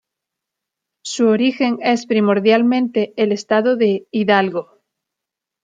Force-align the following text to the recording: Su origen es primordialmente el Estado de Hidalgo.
Su 1.05 1.27
origen 1.27 1.77
es 1.83 2.07
primordialmente 2.07 3.13
el 3.17 3.31
Estado 3.31 3.75
de 3.75 4.07
Hidalgo. 4.09 4.79